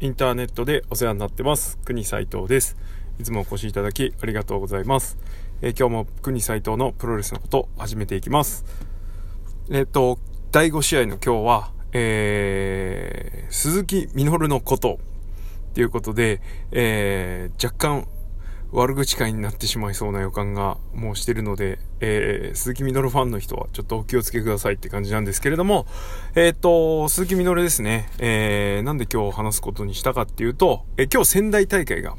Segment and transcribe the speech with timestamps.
[0.00, 1.76] インターネットでお世話になってます。
[1.84, 2.76] 国斉藤です。
[3.18, 5.18] いつもお越しいただきありがとうございます。
[5.60, 8.64] えー、今日も国斉藤のプロレスのことを始めていきます。
[9.70, 10.20] えっ、ー、と、
[10.52, 15.00] 第5試合の今日は、えー、鈴木みのるのこと
[15.74, 16.40] ということで、
[16.70, 18.08] えー、若干
[18.70, 25.86] 悪口会になってしまいそうな予感がもうしてるので、えー、鈴木みのるファンの人はちょっとお気をつけくださいって感じなんですけれども、
[26.34, 32.16] えっ、と、鈴木みのるですね、えー、なんで今日話すことにしたかっていうと、えー、今日仙台大会が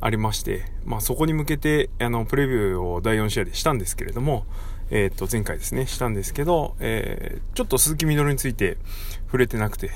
[0.00, 4.46] ありまして、まあそこに向けて、あの、プレビューを第4試合でしたんですけれども、
[4.90, 8.78] えっ、と、前回ですね、したんですけど、えー、ちょっと鈴木みのるについて
[9.26, 9.92] 触れてなくて、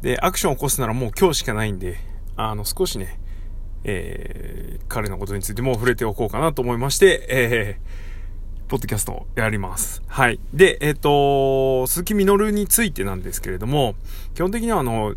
[0.00, 1.98] で、アクションを起こすならもう今日しかないんで、
[2.36, 3.20] あの、少しね、
[3.84, 10.02] えー、彼のことについても触れておこうかなと思いまして、えー、ポッドキャストをやります。
[10.06, 10.40] はい。
[10.52, 13.94] で、えっ、ー、と、鈴木みのるについてなんですけれども、
[14.34, 15.14] 基本的にはあの、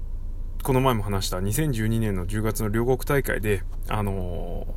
[0.63, 4.67] この前も話した2012年の10月の両国大会で、あの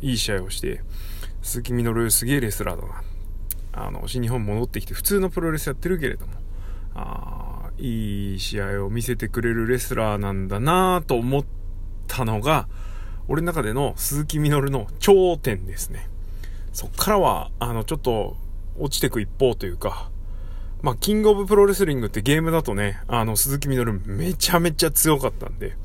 [0.00, 0.82] いい試合をして、
[1.42, 3.02] 鈴木みのるすげえレスラーだな。
[3.72, 6.32] あの、新日本戻ってきて普通のプロレスやってるけれども、
[6.94, 11.44] あいい試合を見せてくれるレスラーなんだなと思っ
[12.08, 12.68] たのが、
[13.28, 16.08] 俺の中での鈴木みのるの頂点ですね。
[16.72, 18.36] そっからは、あの、ちょっと
[18.78, 20.10] 落ちてく一方というか、
[20.80, 25.76] まあ、キングオブプロレスリングってゲームだとね、あの、鈴木みのるめちゃめちゃ強かったんで、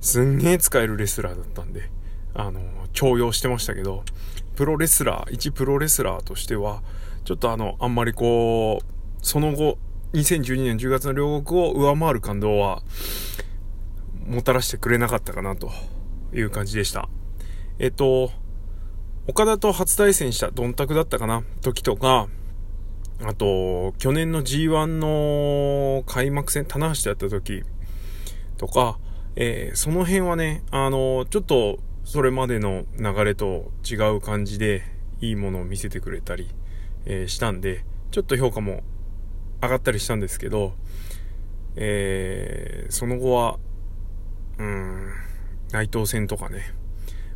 [0.00, 1.90] すんげえ使えるレスラーだったんで、
[2.34, 2.60] あの、
[2.92, 4.04] 重用してましたけど、
[4.54, 6.82] プロレスラー、一プロレスラーとしては、
[7.24, 8.84] ちょっとあの、あんまりこう、
[9.22, 9.78] その後、
[10.12, 12.82] 2012年10月の両国を上回る感動は、
[14.26, 15.70] もたらしてくれなかったかなと
[16.32, 17.08] いう感じでした。
[17.78, 18.30] えっと、
[19.26, 21.42] 岡田と初対戦したドンタクだったかな？
[21.60, 22.28] 時とか、
[23.24, 27.62] あと、去年の G1 の開幕戦、棚橋でやった時
[28.56, 28.98] とか、
[29.36, 34.82] えー、その辺はね、あの、ちょっとそれまでの流れと違う感じで
[35.20, 36.48] いいものを見せてくれたり、
[37.04, 38.82] えー、したんで、ちょっと評価も
[39.62, 40.74] 上がったりしたんですけど、
[41.74, 43.58] えー、その後は、
[45.72, 46.74] 内藤戦とかね。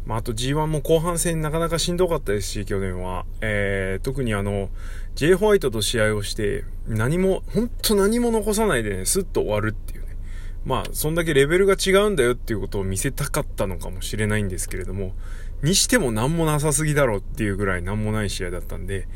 [0.06, 3.26] まあ、あと G1 も後半戦なかなかしんどかったですし、去年は。
[3.40, 4.70] えー、特にあの、
[5.14, 10.16] J ホワイトと試合をして、何も、ほんと何も残さないでね、スッと終わるっていうね。
[10.64, 15.14] まあ、そんだけレベルが違うんだよっていうことを見せたかったのかもしれないんですけれども、
[15.62, 19.06] にしても何もなさすぎだろっていうぐらい何もない試合だったんで、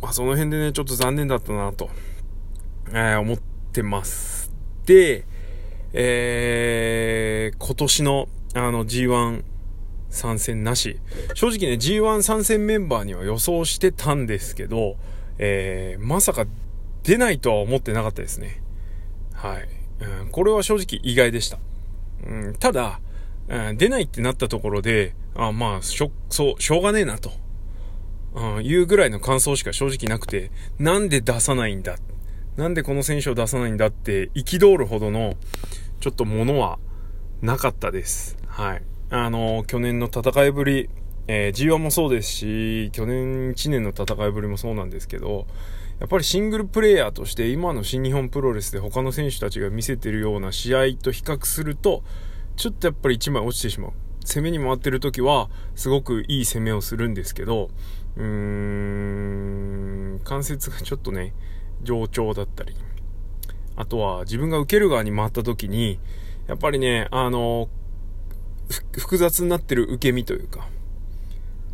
[0.00, 1.90] まあ、その辺でね、ちょっと残念だったなと、
[2.90, 3.38] えー、思っ
[3.72, 4.52] てます。
[4.86, 5.24] で、
[5.92, 9.42] えー、今年の、あの G1
[10.10, 10.98] 参戦なし。
[11.34, 14.96] 正直ね、G1 参戦メンバーには予想してたんですけど、
[15.38, 16.46] えー、まさか
[17.02, 18.62] 出ないとは思ってなかったですね。
[19.32, 19.68] はい。
[20.00, 21.58] うん、これは正直意外でした。
[22.26, 23.00] うん、ただ、
[23.48, 27.30] うん、出ないってなったところで、あまあ、しょ、そう、しょうがねえなと、
[28.34, 31.96] うん、いうぐらいの感想しか正直なくて、なんで出さないんだ？
[32.56, 35.36] なんでこの選手を出さないんだって憤るほどの、
[36.00, 36.78] ちょっとものは
[37.40, 38.36] なかったです。
[38.46, 38.82] はい。
[39.10, 40.90] あの、去年の戦いぶり、
[41.26, 45.46] えー、G1 もそうですし、去年1年の戦いぶりもそうなんですけど、
[46.00, 52.02] やっぱりシングルプレイヤーとして今の新日本プロレスで他の選手たちが見せてるような試合と比較すると、
[52.56, 53.92] ちょっとやっぱり1枚落ちてしまう。
[54.24, 57.70] 攻めに回ってる時は、すごくいい攻めをするんですけど、
[58.16, 61.32] うーん、関節がちょっとね、
[61.82, 62.74] 冗長だったり、
[63.78, 66.00] あとは自分が受ける側に回った時に、
[66.48, 67.68] やっぱりね、あの、
[68.92, 70.66] 複雑になってる受け身というか、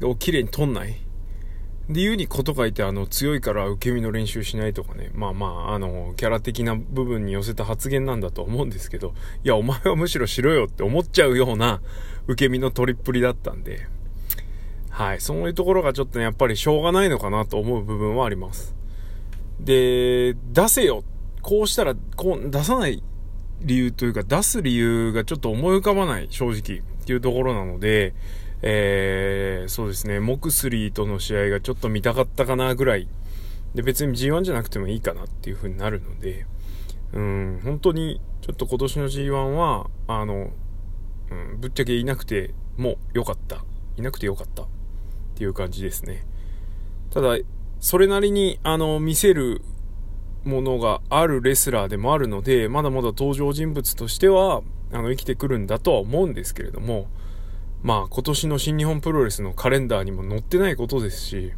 [0.02, 0.90] を綺麗に取んない。
[1.88, 5.12] で、言うにこと書いて、あの、強いから受け身の練習しないとかね。
[5.14, 11.80] まあまあ、あの、キャラ的な部分に寄せた発言なんだと思うんですけど、いや、お前はむしろしろよって思っちゃうような
[12.26, 13.86] 受け身の取りっぷりだったんで、
[14.90, 15.22] はい。
[15.22, 18.74] そういうところがちょっとね、やっぱりしょうがないのかなと思う部分はあります。
[19.58, 21.02] で、出せよ。
[21.44, 23.02] こうしたら、こう、出さない
[23.60, 26.80] 理由というか、出す理由がちょっと思い浮かばない、正直。
[26.80, 28.14] っていうところなので、
[28.62, 33.06] えー、そうですね、モクスリーとの試合がちょっと見たかったかなぐらい。
[33.74, 36.46] で、別に G1 じゃなくてもいいかなっていう風になるので、
[37.12, 40.50] うん、本当に、ちょっと今年の G1 は、あの、
[41.30, 43.62] うん、ぶっちゃけいなくても良かった。
[43.98, 44.62] いなくて良かった。
[44.62, 44.66] っ
[45.34, 46.24] ていう感じですね。
[47.10, 47.36] ただ、
[47.80, 49.60] それなりに、あの、見せる
[50.44, 54.62] ものがあるレスラーでもあるので、まだまだ登場人物としては、
[54.92, 57.08] あの、生きてくるんだとは思うんですけれども、
[57.82, 61.52] まあ、今年の新日本プロレスのカレンダーにも載ってないことですし、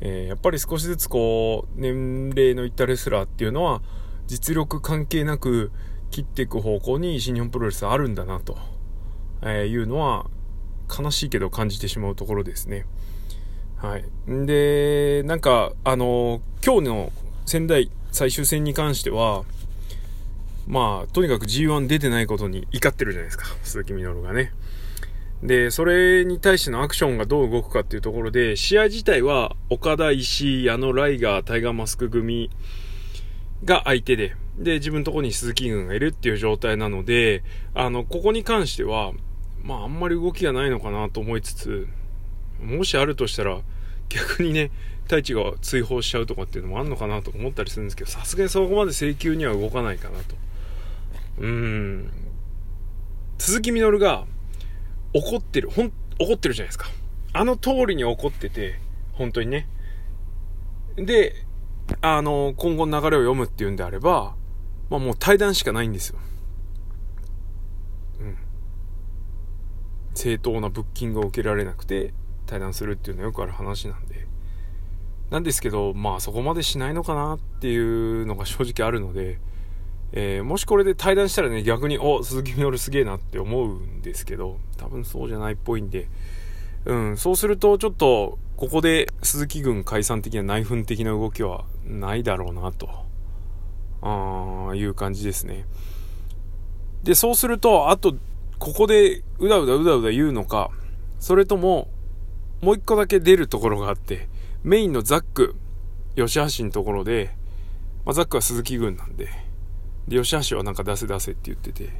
[0.00, 3.82] えー、やっぱり少しずつこう、年齢のいったレスラーっていうのは、
[4.26, 5.70] 実力関係なく、
[6.10, 8.58] 切っていく方向に新日本プロレスあるんだなと、
[9.42, 10.26] えいうのは
[10.88, 12.86] 悲しいけど感じてしまうところですね。
[13.76, 14.04] はい。
[14.28, 17.12] で、なんか、あの、今日の
[17.46, 19.44] 仙台最終戦に関しては、
[20.66, 24.52] まあ、とにかく G1 出てないことに怒ってるじゃないですか、鈴木みのるがね。
[25.42, 32.48] で、それに対してのアクションがどう動くかっていうところで、試合自体は岡田、石井、矢野、ライガー、タイガーマスク組
[33.64, 37.42] が相手で、で、自分のところに鈴木軍がいるっていう状態なので、
[37.74, 39.12] あの、ここに関しては、
[39.62, 41.88] まあ、あんまり動きがないのかなと思いつつ、
[42.60, 43.60] もしあるとしたら、
[44.08, 44.70] 逆にね、
[45.12, 50.36] 太一が追放しちゃうとかっていうのもあるのかなと思ったりするんですけど、さすがにそこまで請求には動かないかなと。
[51.38, 52.10] うん。
[53.36, 54.24] 鈴木みのるが
[55.12, 56.86] 怒ってる、ほん、怒ってるじゃないですか。
[57.34, 58.78] あの通りに怒ってて、
[59.12, 59.68] 本当にね。
[60.96, 61.34] で、
[62.00, 64.34] あの、今後の流れを読むっていうんであれば、
[64.88, 66.18] まあもう対談しかないんですよ。
[68.20, 68.38] うん。
[70.14, 72.14] 正当なブッキングを受けられなくて
[72.46, 74.31] 対談するっていうのはよくある話なんで。
[75.32, 79.38] なんですけど、まあそこまでしないのかなっていうのが正直あるので、
[80.12, 86.06] えー、もしこれで対談したらね、逆に、お、鈴木みのるすげえなって思うんですけど、多分そうじゃないっぽいんで、
[86.84, 92.90] うん、そうするとちょっと、ここで鈴木軍解散的な内紛的な動きはないだろうなと、
[94.02, 95.64] あいう感じですね。
[97.04, 98.14] で、そうすると、あと、
[98.58, 100.70] ここでうだうだうだうだ言うのか、
[101.20, 101.88] それとも、
[102.60, 104.28] もう一個だけ出るところがあって、
[104.64, 105.56] メインのザック、
[106.14, 107.34] 吉橋のところで、
[108.04, 109.28] まあ、ザックは鈴木軍なんで、
[110.06, 111.90] で、吉橋はなんか出せ出せって言ってて、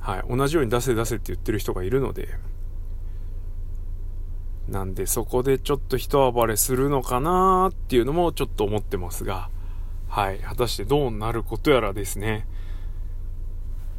[0.00, 2.28] はい、同じように出せ出せって言ってる人がいるので、
[4.68, 9.50] なんでそこでちょっと一暴れするのかなーっていうのもちょっと思ってますが、
[10.08, 12.46] はい、果たしてどうなることやらですね。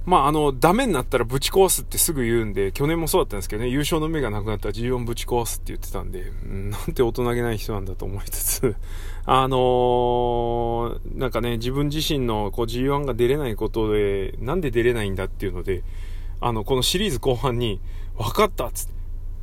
[0.06, 8.76] まあ、あの、ダメになったらぶち壊すってすぐ言うんで、去年もそうだったんですけどね、優勝の目がなくなったら G1 ぶち壊すって言ってたんで、うん、なんて大人げない人なんだと思いつつ、
[9.26, 15.84] あのー、なんかね、自分自身のこう G1 が出れないことで、なんで出れないんだっていうので、
[16.40, 17.80] あの、このシリーズ後半に、
[18.18, 18.94] 分かったっつって、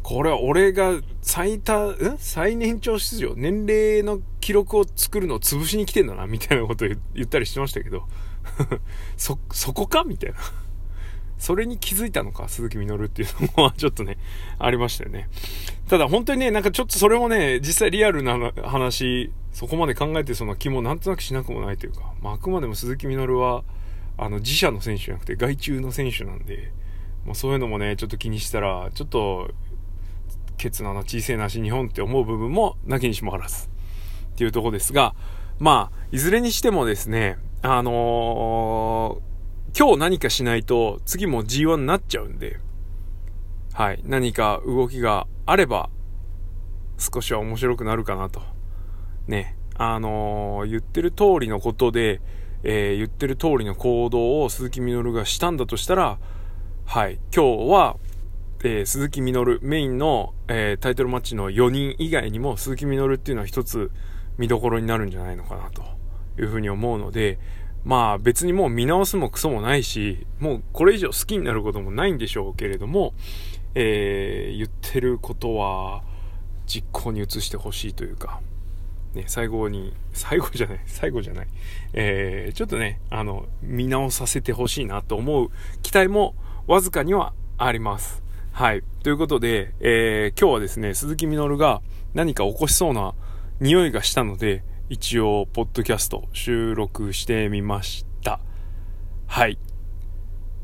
[0.02, 2.16] これは俺が最多、ん？
[2.18, 8.04] 最年長出場、年齢の記録を作るのを潰しに来てんだな、みたいなことを言ったりしてましたけど、
[9.16, 10.04] そ、そこか？
[10.04, 10.38] みたいな。
[11.38, 14.18] それに気づいたのか、鈴木みのるっていうのもちょっとね、
[14.58, 15.28] ありましたよね。
[15.88, 23.64] ただ本当にね、なんかちょっとそれもね、実際リアルな話、そこまで考えてその気もなんとなくしなくもないというか、まあ、あくまでも鈴木みのるは、
[24.16, 26.72] あの、自社の選手じゃなくて外注の選手なんで、
[27.24, 29.50] まあ、そういうのもね、ちょっと気にしたら、ちょっと、
[30.56, 33.66] ケツのの小さいなし日本って思う部分もなきにしもあらず。
[33.66, 35.14] っていうとこですが、
[35.60, 42.60] まあ、いずれにしてもですね、あのー、今日何かしないと次も G1 になっちゃうんで、
[43.72, 45.90] はい、何か動きがあれば
[46.98, 48.42] 少しは面白くなるかなと。
[49.26, 52.20] ね、あのー、言ってる通りのことで、
[52.62, 56.18] えー、言ってる通りの行動を鈴木みのるがしたんだとしたら、
[56.86, 57.96] はい、今日は、
[58.60, 63.90] えー、鈴木みのる、メインの、えー、タイトルマッチの4人以外にも鈴木みのるっていうのは一つ
[64.38, 65.97] 見どころになるんじゃないのかなと。
[66.38, 67.38] いうふうに思うので、
[67.84, 73.14] まあ別にもう見直すもクソもないし、もうこれ以上好きになることもないんでしょうけれども、
[73.74, 76.02] えー、言ってることは
[76.66, 78.40] 実行に移してほしいというか、
[79.14, 81.48] ね、最後に、最後じゃない、最後じゃない、
[81.92, 85.50] えー、ちょっとね、あの、見直させてほしいなと思う
[85.82, 86.34] 期待も
[86.66, 88.22] わずかにはあります。
[88.52, 88.82] はい。
[89.02, 91.80] ということで、えー、今日はですね、鈴木みのるが
[92.14, 93.14] 何か起こしそうな
[93.60, 98.40] 匂いがしたので、一応、ポッドキャスト収録してみました。
[99.26, 99.58] はい。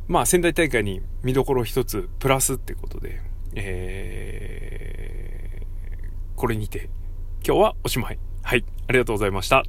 [0.09, 3.21] まあ、仙台大会に見どころ一つプラスってことで、
[3.55, 5.65] えー、
[6.37, 6.89] これにて、
[7.47, 8.19] 今日はおしまい。
[8.43, 8.65] はい。
[8.89, 9.63] ありがとうございました。